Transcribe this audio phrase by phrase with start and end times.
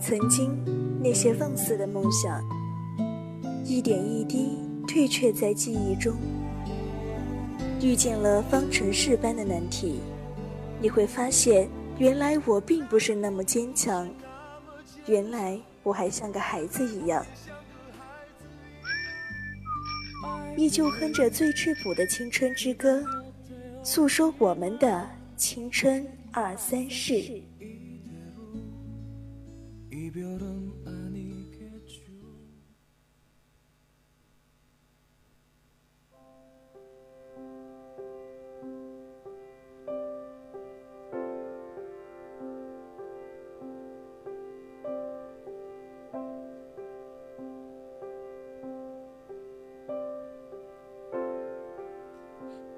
[0.00, 0.58] 曾经
[1.02, 2.42] 那些放肆的梦想，
[3.64, 6.14] 一点一滴退却在记忆中。
[7.82, 10.00] 遇见了方程式般的难题，
[10.80, 11.68] 你会发现，
[11.98, 14.08] 原来我并不是那么坚强，
[15.06, 17.24] 原来我还像个孩子一样，
[20.56, 23.02] 依旧哼着最质朴的青春之歌，
[23.82, 25.06] 诉说我们的
[25.36, 27.42] 青春二三事。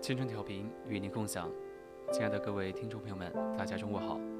[0.02, 1.50] 青春调频与您共享，
[2.12, 4.31] 亲爱的各位听众朋友们，大家中午好。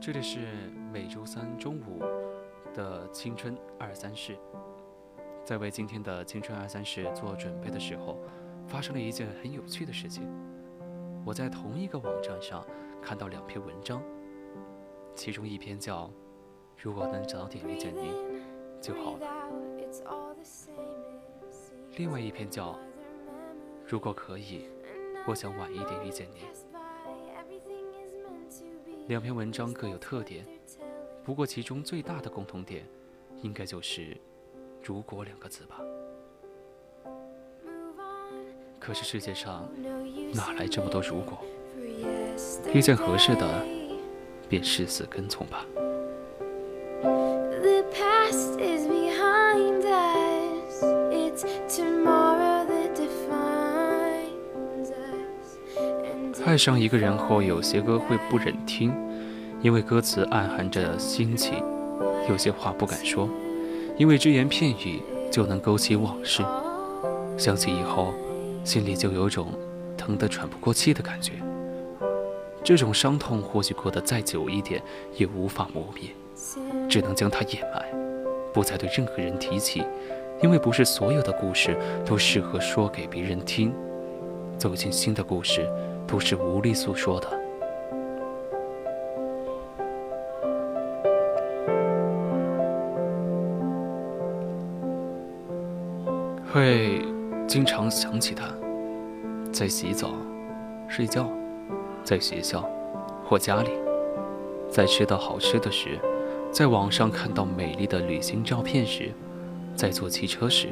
[0.00, 0.38] 这里是
[0.90, 2.02] 每周三中午
[2.72, 4.34] 的青春二三事。
[5.44, 8.16] 在为今天的青春二三事做准备的时候，
[8.66, 10.26] 发生了一件很有趣的事情。
[11.22, 12.66] 我在同一个网站上
[13.02, 14.02] 看到两篇文章，
[15.14, 16.06] 其中一篇叫
[16.78, 18.14] 《如果能早点遇见你
[18.80, 19.26] 就好了》，
[21.98, 22.74] 另外一篇叫。
[23.86, 24.66] 如果可以，
[25.26, 26.69] 我想晚一点遇见你。
[29.10, 30.46] 两篇文章各有特点，
[31.24, 32.86] 不过其中最大的共同点，
[33.42, 34.16] 应该就是
[34.84, 35.80] “如果”两个字吧。
[38.78, 39.68] 可是世界上
[40.32, 41.44] 哪来这么多“如果”？
[42.72, 43.66] 遇见合适的，
[44.48, 45.66] 便誓死跟从吧。
[56.50, 58.92] 爱上一个人后，有些歌会不忍听，
[59.62, 61.62] 因为歌词暗含着心情；
[62.28, 63.28] 有些话不敢说，
[63.96, 65.00] 因为只言片语
[65.30, 66.42] 就能勾起往事。
[67.38, 68.12] 想起以后，
[68.64, 69.52] 心里就有种
[69.96, 71.34] 疼得喘不过气的感觉。
[72.64, 74.82] 这种伤痛或许过得再久一点，
[75.16, 76.10] 也无法磨灭，
[76.88, 77.84] 只能将它掩埋，
[78.52, 79.84] 不再对任何人提起，
[80.42, 83.72] 因为不是所有的故事都适合说给别人听。
[84.58, 85.64] 走进新的故事。
[86.10, 87.28] 都是无力诉说的，
[96.52, 97.00] 会
[97.46, 98.52] 经常想起他，
[99.52, 100.10] 在洗澡、
[100.88, 101.28] 睡觉，
[102.02, 102.68] 在学校
[103.24, 103.70] 或家里，
[104.68, 105.96] 在吃到好吃的时，
[106.50, 109.12] 在网上看到美丽的旅行照片时，
[109.76, 110.70] 在坐汽车时，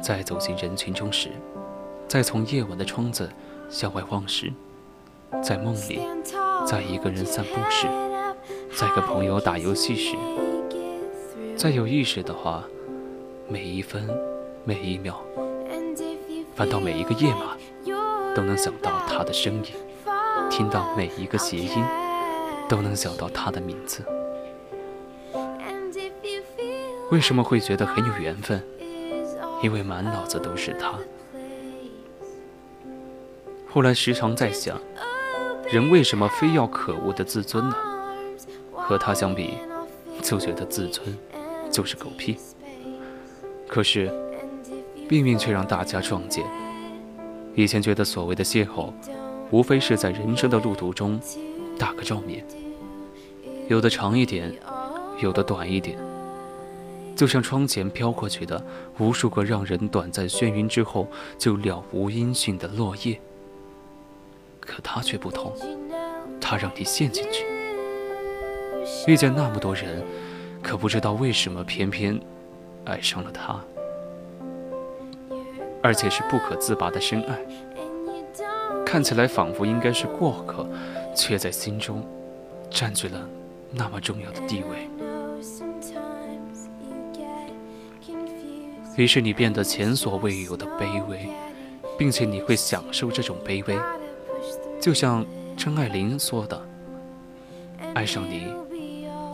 [0.00, 1.28] 在走进人群中时，
[2.08, 3.28] 在从夜晚的窗子。
[3.72, 4.52] 向外望时，
[5.42, 5.98] 在梦里，
[6.66, 7.86] 在一个人散步时，
[8.76, 10.14] 在跟朋友打游戏时，
[11.56, 12.62] 再有意识的话，
[13.48, 14.06] 每一分
[14.66, 15.14] 每一秒，
[16.54, 17.56] 翻到每一个页码，
[18.34, 19.72] 都能想到他的声音，
[20.50, 21.82] 听到每一个谐音，
[22.68, 24.04] 都能想到他的名字。
[27.10, 28.62] 为什么会觉得很有缘分？
[29.62, 30.92] 因为满脑子都是他。
[33.74, 34.78] 后来时常在想，
[35.70, 37.74] 人为什么非要可恶的自尊呢？
[38.70, 39.54] 和他相比，
[40.20, 41.16] 就觉得自尊
[41.70, 42.36] 就是狗屁。
[43.66, 44.12] 可是
[45.08, 46.44] 命运却让大家撞见。
[47.54, 48.92] 以前觉得所谓的邂逅，
[49.50, 51.18] 无非是在人生的路途中
[51.78, 52.44] 打个照面，
[53.68, 54.54] 有的长一点，
[55.18, 55.98] 有的短一点，
[57.16, 58.62] 就像窗前飘过去的
[58.98, 63.18] 无数个让人短暂眩晕之后就了无音讯的落叶。
[64.64, 65.52] 可他却不同，
[66.40, 67.44] 他让你陷进去，
[69.06, 70.02] 遇见那么多人，
[70.62, 72.18] 可不知道为什么偏偏
[72.84, 73.60] 爱上了他，
[75.82, 77.38] 而且是不可自拔的深爱，
[78.86, 80.66] 看起来仿佛应该是过客，
[81.14, 82.06] 却在心中
[82.70, 83.28] 占据了
[83.72, 84.88] 那么重要的地位。
[88.96, 91.26] 于是你变得前所未有的卑微，
[91.98, 93.76] 并且你会享受这种卑微。
[94.82, 95.24] 就像
[95.56, 96.60] 张爱玲说的
[97.94, 98.52] ：“爱上你，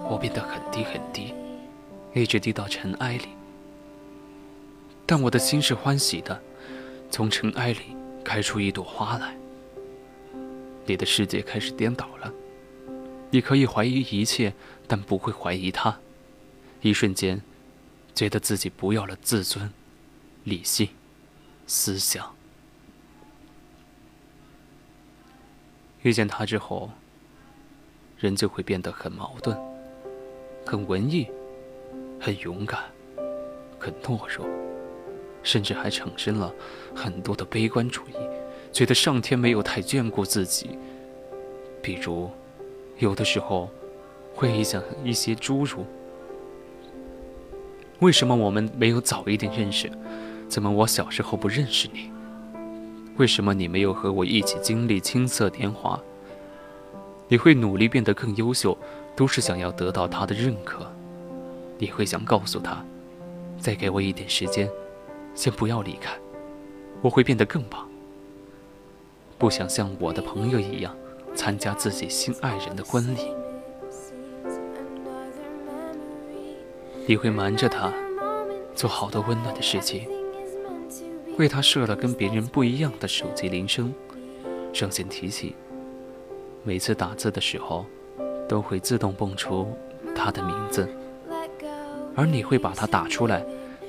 [0.07, 1.33] 我变得很低很低，
[2.15, 3.29] 一直低到尘埃里。
[5.07, 6.39] 但我的心是欢喜的，
[7.11, 9.35] 从尘埃里开出一朵花来。
[10.85, 12.31] 你的世界开始颠倒了，
[13.31, 14.53] 你可以怀疑一切，
[14.87, 15.99] 但不会怀疑他。
[16.83, 17.41] 一瞬间，
[18.15, 19.73] 觉得自己不要了自尊、
[20.45, 20.91] 理性、
[21.67, 22.33] 思想。”
[26.09, 26.91] 遇见他之后，
[28.19, 29.55] 人就会变得很矛盾，
[30.65, 31.27] 很文艺，
[32.19, 32.81] 很勇敢，
[33.79, 34.49] 很懦弱，
[35.43, 36.51] 甚至还产生了
[36.95, 38.15] 很多的悲观主义，
[38.73, 40.79] 觉得上天没有太眷顾自己。
[41.83, 42.31] 比如，
[42.97, 43.69] 有的时候
[44.35, 45.85] 会想一些诸如：
[47.99, 49.93] 为什么我们没有早一点认识？
[50.49, 52.11] 怎么我小时候不认识你？
[53.19, 56.01] 为什么你没有和我一起经历青涩年华？
[57.27, 58.79] 你会努力变得更优秀，
[59.17, 60.91] 都是想要得到他的认可。
[61.79, 62.85] 你会想告诉他，
[63.59, 64.71] 再给我一点时间，
[65.35, 66.17] 先不要离开，
[67.03, 67.87] 我会变得更棒。
[69.37, 70.97] 不想像我的朋友一样
[71.35, 73.35] 参加自己心爱人的婚礼。
[77.07, 77.93] 你会瞒着他，
[78.77, 80.09] 做好多温暖的事情，
[81.39, 83.95] 为他设了跟别人不一样的手机铃声，
[84.73, 85.55] 上线提醒。
[86.65, 87.87] 每次打字的时候，
[88.49, 89.73] 都会自动蹦出
[90.17, 90.89] 他的名字，
[92.17, 93.45] 而你会把它打出来，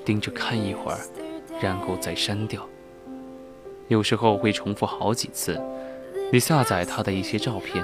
[0.06, 1.00] 盯着看一会儿，
[1.60, 2.64] 然后再删掉。
[3.88, 5.60] 有时候会重复好几次。
[6.32, 7.84] 你下载他的一些照片，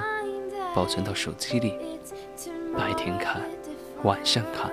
[0.72, 1.74] 保存到手机里，
[2.78, 3.42] 白天看，
[4.04, 4.70] 晚上看，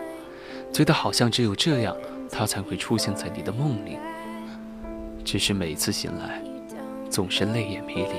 [0.71, 1.97] 觉得好像只有这样，
[2.29, 3.97] 他才会出现在你的梦里。
[5.23, 6.41] 只是每次醒来，
[7.09, 8.09] 总是泪眼迷离。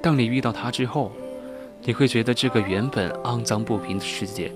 [0.00, 1.10] 当你遇到他之后，
[1.82, 4.52] 你会觉得这个原本肮脏不平的世界，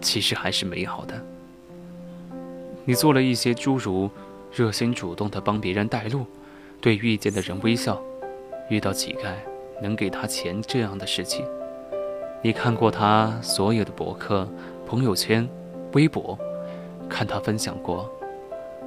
[0.00, 1.14] 其实还是美好的。
[2.84, 4.10] 你做了一些诸如
[4.50, 6.24] 热心主动的帮别人带路，
[6.80, 8.00] 对遇见的人微笑，
[8.70, 9.34] 遇到乞丐
[9.82, 11.44] 能给他钱这样的事情。
[12.42, 14.48] 你看过他所有的博客、
[14.86, 15.48] 朋友圈、
[15.92, 16.38] 微博，
[17.08, 18.10] 看他分享过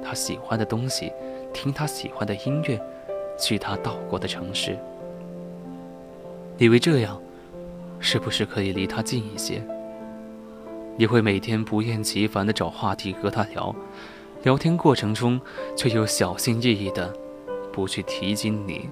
[0.04, 1.12] 他喜欢的东西，
[1.52, 2.80] 听他喜欢的音乐，
[3.38, 4.76] 去他到过的城市。
[6.58, 7.20] 以为这样，
[8.00, 9.62] 是不是可以离他近一些？
[10.96, 13.74] 你会每天不厌其烦地找话题和他聊，
[14.42, 15.40] 聊天过程中
[15.74, 17.10] 却又小心翼翼地
[17.72, 18.90] 不去提及你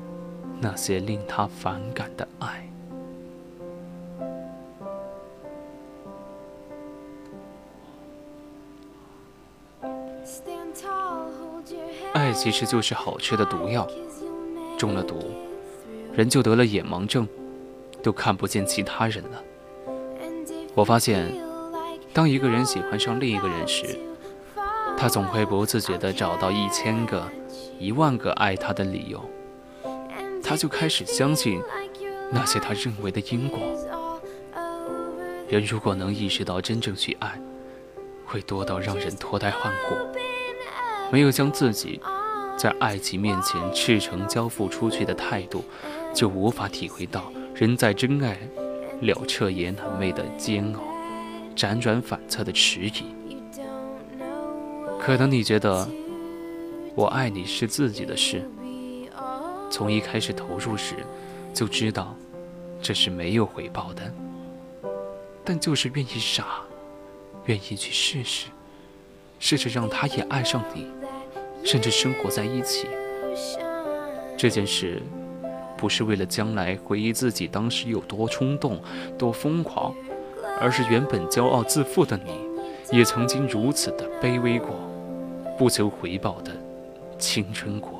[0.60, 2.69] 那些令他反感的爱。
[12.20, 13.88] 爱其实就是好吃的毒药，
[14.76, 15.16] 中了毒，
[16.12, 17.26] 人就得了眼盲症。
[18.02, 19.44] 都看不见其他人了。
[20.74, 21.30] 我发现，
[22.14, 23.84] 当一个人喜欢上另一个人时，
[24.96, 27.30] 他总会不自觉地找到一千个、
[27.78, 29.22] 一万个爱他的理由。
[30.42, 31.62] 他就开始相信
[32.32, 33.60] 那些他认为的因果。
[35.50, 37.38] 人如果能意识到真正去爱，
[38.24, 40.19] 会多到让人脱胎换骨。
[41.12, 42.00] 没有将自己
[42.56, 45.64] 在爱情面前赤诚交付出去的态度，
[46.14, 47.32] 就无法体会到。
[47.54, 48.38] 人在真爱
[49.00, 50.80] 了彻也难寐的煎熬，
[51.56, 53.04] 辗转反侧的迟疑。
[54.98, 55.88] 可能你觉得
[56.94, 58.48] 我爱你是自己的事，
[59.70, 60.94] 从一开始投入时
[61.52, 62.14] 就知道
[62.80, 64.14] 这是没有回报的，
[65.44, 66.62] 但就是愿意傻，
[67.46, 68.46] 愿意去试试，
[69.38, 70.86] 试着让他也爱上你，
[71.64, 72.86] 甚至生活在一起。
[74.36, 75.00] 这件事。
[75.76, 78.78] 不是为了将来回忆自己当时有多冲动、
[79.16, 79.94] 多疯狂，
[80.60, 82.32] 而是原本骄傲自负的你，
[82.94, 84.76] 也曾经如此的卑微过，
[85.56, 86.52] 不求回报的
[87.18, 87.99] 青春过。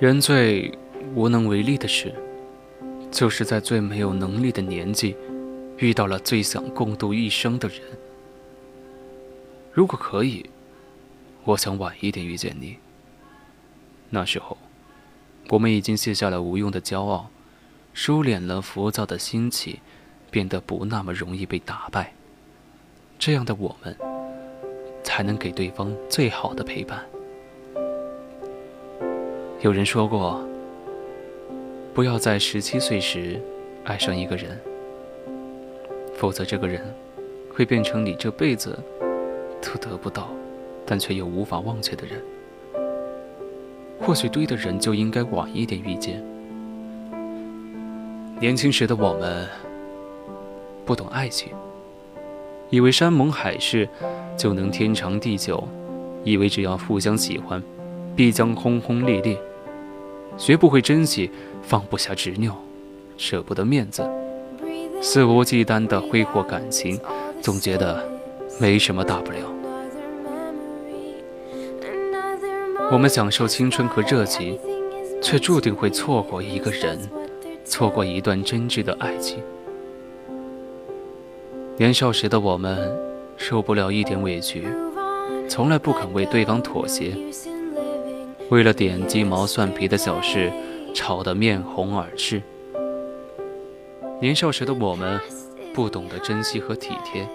[0.00, 0.70] 人最
[1.14, 2.14] 无能为力的事，
[3.10, 5.16] 就是在最没有能力的年纪，
[5.78, 7.80] 遇到了最想共度一生的人。
[9.72, 10.44] 如果可以，
[11.44, 12.76] 我想晚一点遇见你。
[14.10, 14.58] 那时候，
[15.48, 17.30] 我们已经卸下了无用的骄傲，
[17.94, 19.78] 收敛了浮躁的心情，
[20.30, 22.12] 变得不那么容易被打败。
[23.18, 23.96] 这样的我们，
[25.02, 27.04] 才能给对方最好的陪伴。
[29.60, 30.46] 有人说过，
[31.94, 33.40] 不要在十七岁时
[33.84, 34.60] 爱上一个人，
[36.14, 36.82] 否则这个人
[37.54, 38.78] 会变成你这辈子
[39.62, 40.28] 都得不到，
[40.84, 42.20] 但却又无法忘却的人。
[44.00, 46.22] 或许对的人就应该晚一点遇见。
[48.38, 49.48] 年轻时的我们
[50.84, 51.54] 不懂爱情，
[52.74, 53.88] 以为山盟海誓
[54.36, 55.62] 就能天长地久，
[56.24, 57.62] 以为只要互相喜欢，
[58.16, 59.38] 必将轰轰烈烈。
[60.36, 61.30] 学不会珍惜，
[61.62, 62.52] 放不下执拗，
[63.16, 64.02] 舍不得面子，
[65.00, 66.98] 肆无忌惮地挥霍感情，
[67.40, 68.04] 总觉得
[68.58, 69.38] 没什么大不了。
[72.90, 74.58] 我们享受青春和热情，
[75.22, 76.98] 却注定会错过一个人，
[77.64, 79.38] 错过一段真挚的爱情。
[81.76, 82.96] 年少时的我们，
[83.36, 84.64] 受不了一点委屈，
[85.48, 87.16] 从来不肯为对方妥协。
[88.48, 90.52] 为了点鸡毛蒜皮的小事，
[90.94, 92.40] 吵得面红耳赤。
[94.20, 95.20] 年少时的我们，
[95.74, 97.28] 不懂得珍惜和体贴，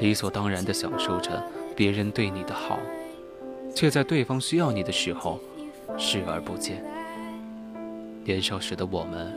[0.00, 1.40] 理所当然地享受着
[1.76, 2.80] 别人对你的好，
[3.72, 5.38] 却在对方需要你的时候
[5.96, 6.84] 视而不见。
[8.24, 9.32] 年少时的我们，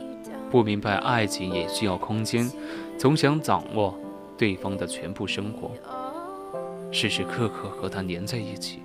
[0.50, 2.50] 不明白爱情也需要空间，
[2.98, 3.96] 总想掌握
[4.36, 5.70] 对方的全部生活，
[6.92, 8.82] 时时刻刻和他黏在一起。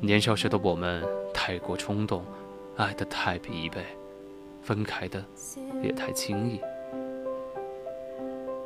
[0.00, 1.02] 年少时的我们
[1.32, 2.22] 太过冲动，
[2.76, 3.78] 爱得太疲惫，
[4.60, 5.24] 分开的
[5.82, 6.60] 也太轻易。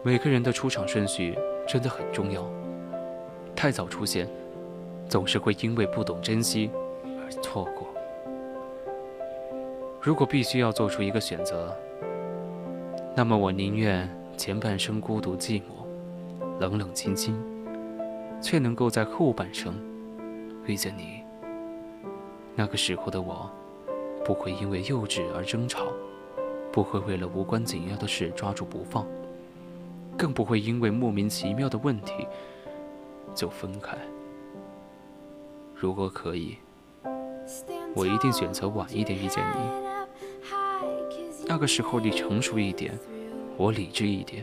[0.03, 2.51] 每个人的出场顺序真的很重要，
[3.55, 4.27] 太早出现，
[5.09, 6.71] 总是会因为不懂珍惜
[7.05, 7.87] 而错过。
[10.01, 11.77] 如果必须要做出一个选择，
[13.15, 14.09] 那么我宁愿
[14.41, 15.85] 前半生孤独寂寞、
[16.61, 17.39] 冷冷清清，
[18.41, 19.75] 却能够在后半生
[20.65, 21.23] 遇见你。
[22.55, 23.51] 那个时候的我，
[24.25, 25.89] 不会因为幼稚而争吵，
[26.73, 29.07] 不会为了无关紧要的事抓住不放，
[30.17, 32.27] 更不会因为莫名其妙的问题
[33.35, 33.95] 就分开。
[35.75, 36.57] 如果可以，
[37.95, 39.61] 我一定选择晚一点遇见你。
[41.47, 42.99] 那个时候你成熟一点，
[43.61, 44.43] 我理智一点。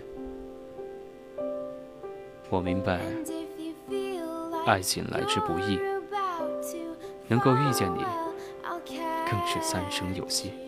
[2.52, 3.02] 我明白，
[4.68, 5.80] 爱情来之不易。
[7.28, 8.06] 能够遇见你，
[9.28, 10.67] 更是三生有幸。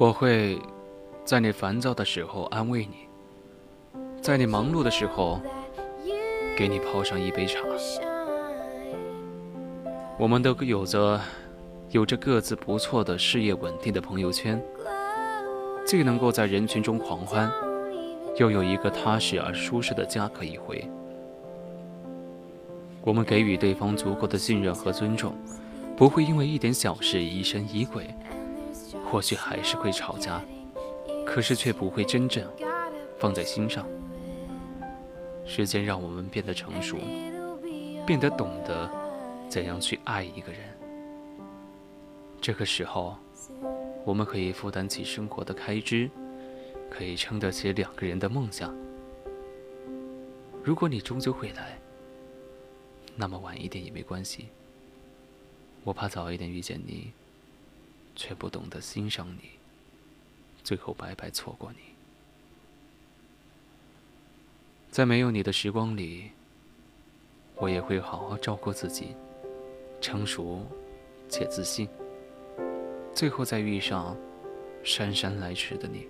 [0.00, 0.58] 我会
[1.26, 3.06] 在你烦躁的时候安慰你，
[4.22, 5.38] 在你忙碌的时候
[6.56, 7.60] 给你泡上一杯茶。
[10.18, 11.20] 我们都有着
[11.90, 14.58] 有着各自不错的事业稳定的朋友圈，
[15.84, 17.52] 既能够在人群中狂欢，
[18.38, 20.82] 又有一个踏实而舒适的家可以回。
[23.02, 25.34] 我们给予对方足够的信任和尊重，
[25.94, 28.08] 不会因为一点小事疑神疑鬼。
[29.10, 30.40] 或许还是会吵架，
[31.26, 32.48] 可是却不会真正
[33.18, 33.84] 放在心上。
[35.44, 36.96] 时间让我们变得成熟，
[38.06, 38.88] 变得懂得
[39.48, 40.60] 怎样去爱一个人。
[42.40, 43.16] 这个时候，
[44.04, 46.08] 我们可以负担起生活的开支，
[46.88, 48.72] 可以撑得起两个人的梦想。
[50.62, 51.76] 如果你终究会来，
[53.16, 54.50] 那么晚一点也没关系。
[55.82, 57.12] 我怕早一点遇见你。
[58.14, 59.50] 却不懂得欣赏你，
[60.62, 61.78] 最后白白错过你。
[64.90, 66.30] 在没有你的时光里，
[67.56, 69.14] 我也会好好照顾自己，
[70.00, 70.66] 成熟
[71.28, 71.88] 且自信。
[73.14, 74.16] 最后再遇上
[74.82, 76.06] 姗姗来迟的你，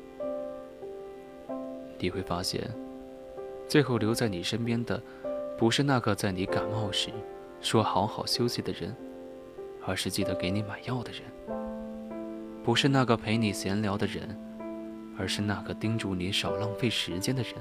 [1.98, 2.70] 你会发现，
[3.68, 5.02] 最后留在你身边的，
[5.58, 7.10] 不是那个在你感冒时
[7.60, 8.96] 说好好休息的人，
[9.84, 11.22] 而是记得给你买药的人。
[12.62, 14.36] 不是那个陪你闲聊的人，
[15.18, 17.54] 而是那个叮嘱你少浪费时间的人；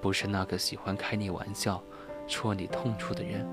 [0.00, 1.82] 不是那个喜欢开你玩笑、
[2.28, 3.46] 戳你痛处的人，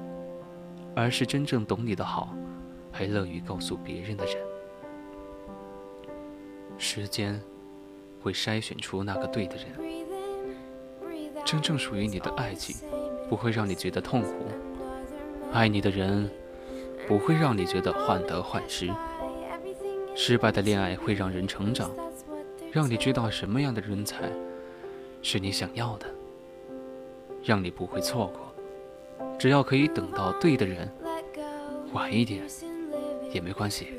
[0.95, 2.35] 而是真正懂你的好，
[2.91, 4.35] 还乐于告诉别人的人。
[6.77, 7.41] 时间
[8.21, 9.65] 会筛选出那个对的人，
[11.43, 12.75] 真正属于你的爱情
[13.27, 14.29] 不会让你觉得痛苦，
[15.51, 16.29] 爱你的人
[17.07, 18.89] 不会让你觉得患得患失。
[20.21, 21.89] 失败的恋爱会让人成长，
[22.73, 24.29] 让你知道什么样的人才
[25.21, 26.05] 是你想要的，
[27.41, 28.53] 让你不会错过。
[29.39, 30.91] 只要可以等到对的人，
[31.93, 32.43] 晚一点
[33.31, 33.93] 也没关系。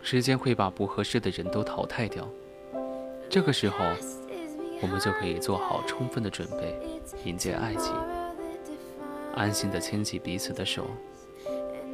[0.00, 2.28] 时间会把不合适的人都淘汰掉，
[3.28, 3.76] 这个时候
[4.80, 6.78] 我们就可以做好充分的准备，
[7.24, 7.92] 迎接爱情，
[9.34, 10.86] 安心的牵起彼此的手，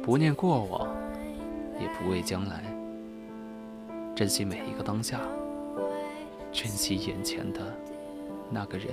[0.03, 0.87] 不念过往，
[1.81, 2.63] 也不畏将来，
[4.15, 5.19] 珍惜每一个当下，
[6.51, 7.61] 珍惜眼前的
[8.51, 8.87] 那个人。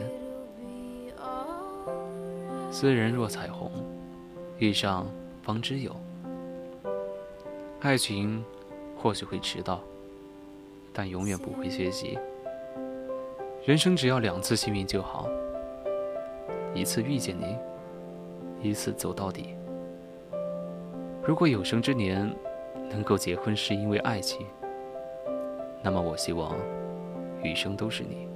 [2.70, 3.70] 斯人若彩虹，
[4.58, 5.06] 遇上
[5.42, 5.94] 方知有。
[7.80, 8.42] 爱情
[8.96, 9.80] 或许会迟到，
[10.92, 12.18] 但永远不会缺席。
[13.64, 15.28] 人生只要两次幸运就好，
[16.74, 17.56] 一次遇见你，
[18.68, 19.54] 一次走到底。
[21.22, 22.34] 如果有生之年
[22.90, 24.46] 能够结婚是因为爱情，
[25.82, 26.56] 那么我希望
[27.42, 28.27] 余生都是你。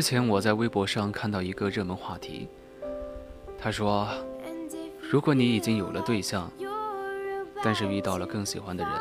[0.00, 2.48] 之前我在微博上看到一个热门话题，
[3.58, 4.08] 他说
[4.98, 6.50] ：“如果你已经有了对象，
[7.62, 8.92] 但是遇到了更喜欢的人，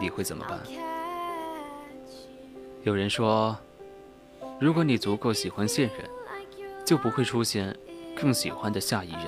[0.00, 0.58] 你会怎么办？”
[2.82, 3.56] 有人说
[4.58, 6.10] ：“如果你足够喜欢现任，
[6.84, 7.72] 就不会出现
[8.20, 9.26] 更喜欢的下一任。”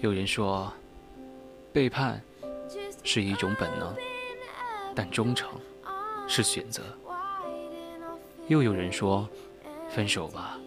[0.00, 0.72] 有人说
[1.74, 2.22] ：“背叛
[3.02, 3.92] 是一种本能，
[4.94, 5.50] 但忠诚
[6.28, 6.80] 是选择。”
[8.46, 9.28] 又有人说
[9.88, 10.58] ：“分手吧，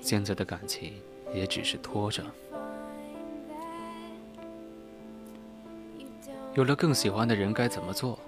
[0.00, 0.94] 现在的感情
[1.34, 2.22] 也只是拖着。
[6.54, 8.18] 有了更喜欢的人该怎么做，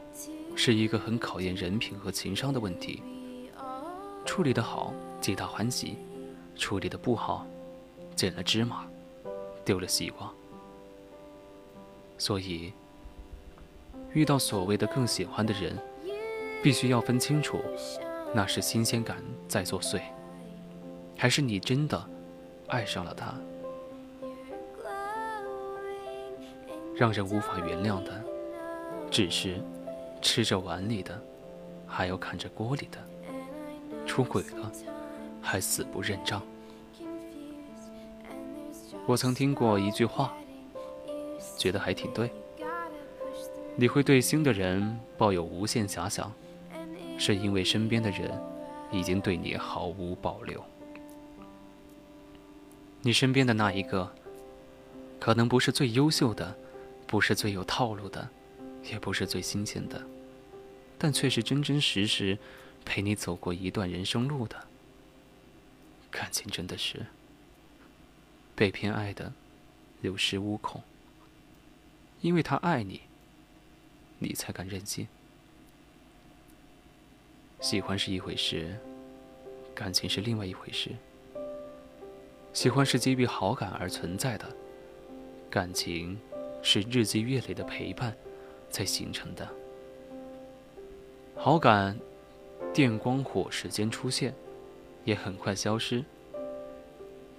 [0.57, 3.02] 是一个很考验人品和情商的问题。
[4.25, 5.97] 处理的好，皆大欢喜；
[6.57, 7.47] 处理的不好，
[8.14, 8.87] 捡了芝麻，
[9.64, 10.31] 丢了西瓜。
[12.18, 12.72] 所以，
[14.12, 15.79] 遇到所谓的更喜欢的人，
[16.62, 17.61] 必须要分清楚。”
[18.35, 19.16] 那是新鲜感
[19.49, 20.03] 在作祟，
[21.18, 22.00] 还是你真的
[22.68, 23.35] 爱上了他？
[26.94, 28.22] 让人无法原谅的，
[29.11, 29.61] 只是
[30.22, 31.20] 吃着碗里的，
[31.88, 32.98] 还要看着锅里的；
[34.07, 34.70] 出轨了，
[35.42, 36.40] 还死不认账。
[39.04, 40.33] 我曾听过一句话，
[41.57, 42.31] 觉得还挺对：
[43.74, 46.33] 你会对新的人抱有无限遐想。
[47.20, 48.31] 是因为身边的人
[48.92, 50.64] 已经对你毫无保留。
[53.09, 54.14] 你身边的那一个，
[55.18, 56.55] 可能不是最优秀的，
[57.07, 58.29] 不是最有套路的，
[58.85, 60.07] 也不是最新鲜的，
[60.99, 62.37] 但却是真真实实
[62.85, 64.62] 陪你走过一段人生路的。
[66.11, 67.07] 感情真的是
[68.55, 69.33] 被偏爱的
[70.03, 70.83] 有恃无恐，
[72.21, 73.01] 因为他爱你，
[74.18, 75.09] 你才敢任性。
[77.59, 78.79] 喜欢是一回事，
[79.75, 80.90] 感情是另外一回事。
[82.59, 84.44] 喜欢是基于好感而存在的，
[85.49, 86.18] 感情
[86.61, 88.12] 是日积月累的陪伴
[88.68, 89.49] 才形成的。
[91.37, 91.97] 好感，
[92.75, 94.35] 电光火石间出现，
[95.05, 96.05] 也很快消失。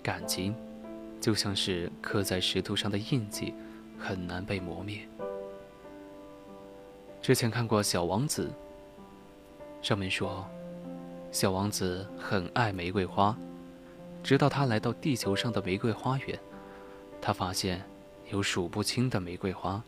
[0.02, 0.56] 感情，
[1.20, 3.54] 就像是刻在石头上的印记，
[4.00, 5.02] 很难被磨灭。
[7.22, 8.50] 之前看过《小王子》。
[9.86, 10.48] 上面说，
[11.30, 13.38] 小王子很爱玫瑰花，
[14.24, 16.40] 直到他来到地球上的玫瑰花园，
[17.22, 17.84] 他发现
[18.30, 19.82] 有数不清的玫瑰花，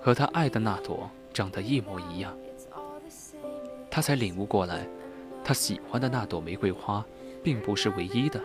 [0.00, 2.36] 和他爱的那朵长得一模一样。
[3.90, 4.86] 他才领悟过来，
[5.44, 7.04] 他喜欢的那朵玫瑰花，
[7.42, 8.42] 并不是唯一的。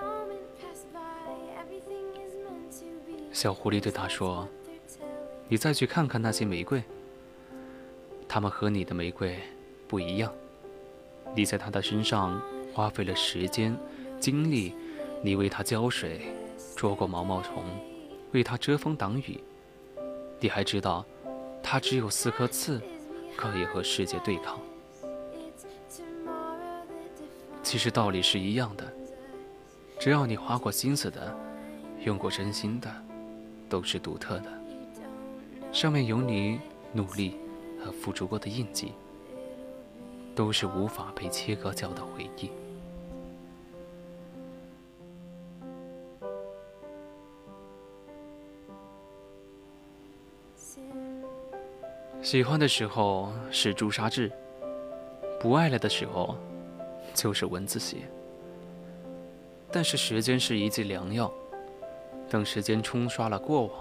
[3.32, 4.48] 小狐狸对他说
[5.48, 6.84] ：“你再去看看那些玫瑰，
[8.28, 9.40] 它们和你的玫瑰
[9.88, 10.34] 不一样。”
[11.34, 12.42] 你在它的身上
[12.74, 13.78] 花费了时间、
[14.20, 14.76] 精力，
[15.24, 16.22] 你为它浇水，
[16.76, 17.64] 捉过毛毛虫，
[18.32, 19.40] 为它遮风挡雨。
[20.40, 21.06] 你还知道，
[21.62, 22.82] 它只有四颗刺，
[23.38, 24.60] 可以和世界对抗。
[27.62, 28.92] 其实道理是一样的，
[30.00, 31.36] 只要你花过心思的，
[32.04, 32.92] 用过真心的，
[33.70, 34.52] 都是独特的，
[35.72, 36.60] 上面有你
[36.92, 37.38] 努力
[37.84, 38.94] 和付出过的印记。
[40.34, 42.50] 都是无法被切割掉的回忆。
[52.22, 54.32] 喜欢的时候是朱砂痣，
[55.40, 56.38] 不爱了的时候
[57.16, 57.98] 就是蚊子血。
[59.72, 61.32] 但是时间是一剂良药，
[62.30, 63.72] 等时间冲刷了过往，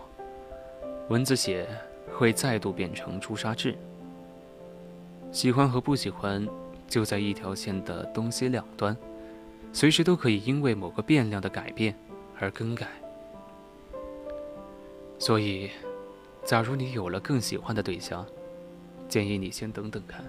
[1.11, 1.69] 蚊子血
[2.15, 3.77] 会再度变成朱砂痣。
[5.31, 6.49] 喜欢和不喜欢，
[6.89, 8.97] 就在一条线的东西两端，
[9.71, 11.95] 随时都可以因为某个变量的改变
[12.39, 12.89] 而更改。
[15.19, 15.71] 所以，
[16.45, 18.27] 假如你有了更喜欢的对象，
[19.09, 20.25] 建议你先等等看，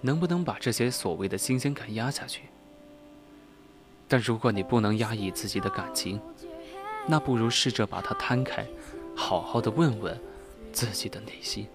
[0.00, 2.42] 能不能把这些所谓的新鲜感压下去。
[4.08, 6.20] 但如果你不能压抑自己的感情，
[7.06, 8.66] 那不如试着把它摊开，
[9.14, 10.18] 好好的问问
[10.72, 11.66] 自己的内心。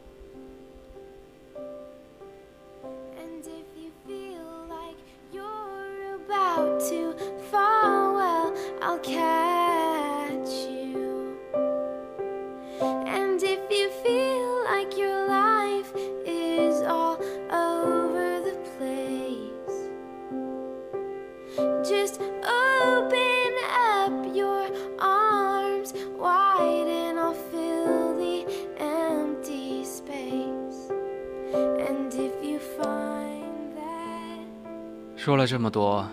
[35.59, 36.07] 这么多，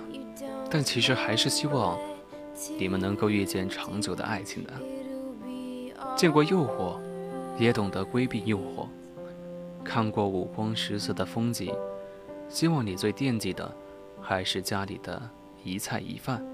[0.68, 1.96] 但其实还是希望
[2.76, 4.72] 你们能够遇见长久的爱情的。
[6.16, 6.96] 见过诱惑，
[7.56, 8.88] 也懂得规避诱惑；
[9.84, 11.72] 看过五光十色的风景，
[12.48, 13.72] 希望你最惦记的
[14.20, 15.22] 还是家里的
[15.62, 16.44] 一菜一饭。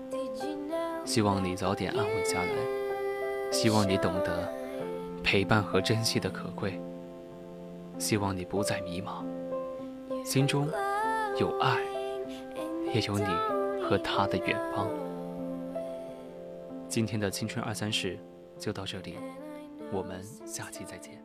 [1.07, 4.53] 希望你早点安稳下来，希望你懂得
[5.23, 6.79] 陪伴和珍惜的可贵，
[7.99, 9.25] 希望你不再迷茫，
[10.23, 10.69] 心中
[11.41, 11.81] 有爱。
[12.95, 13.25] 也有你
[13.83, 14.89] 和他的远方。
[16.89, 18.19] 今天的青春二三事
[18.59, 19.19] 就到这里，
[19.91, 21.23] 我们下期再见。